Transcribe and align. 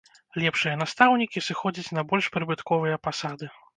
Лепшыя 0.43 0.79
настаўнікі 0.83 1.43
сыходзяць 1.49 1.93
на 1.99 2.05
больш 2.13 2.31
прыбытковыя 2.37 2.97
пасады. 3.09 3.53